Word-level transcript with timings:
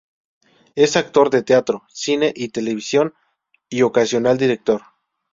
Es 0.73 0.95
actor 0.97 1.29
de 1.29 1.43
teatro, 1.43 1.83
cine 1.93 2.33
y 2.35 2.49
televisión, 2.49 3.13
y 3.69 3.83
ocasional 3.83 4.35
director. 4.39 4.81